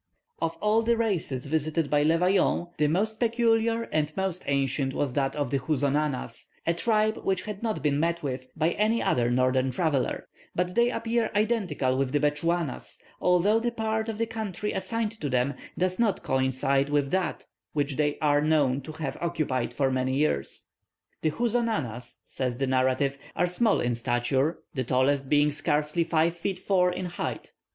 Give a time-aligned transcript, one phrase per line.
[0.41, 5.13] Of all the races visited by Le Vaillant, the most peculiar and most ancient was
[5.13, 9.29] that of the Houzonanas, a tribe which had not been met with by any other
[9.29, 14.71] northern traveller; but they appear identical with the Bechuanas, although the part of the country
[14.71, 19.71] assigned to them does not coincide with that which they are known to have occupied
[19.71, 20.65] for many years.
[21.21, 26.57] "The Houzonanas," says the narrative, "are small in stature, the tallest being scarcely five feet
[26.57, 27.51] four in height.